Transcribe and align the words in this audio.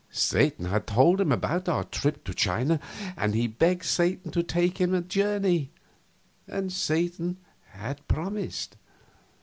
Satan 0.09 0.65
had 0.65 0.87
told 0.87 1.21
him 1.21 1.31
about 1.31 1.69
our 1.69 1.83
trip 1.83 2.23
to 2.23 2.33
China, 2.33 2.79
and 3.15 3.35
he 3.35 3.43
had 3.43 3.59
begged 3.59 3.83
Satan 3.85 4.31
to 4.31 4.41
take 4.41 4.79
him 4.79 4.95
a 4.95 5.01
journey, 5.01 5.69
and 6.47 6.73
Satan 6.73 7.37
had 7.73 8.07
promised. 8.07 8.77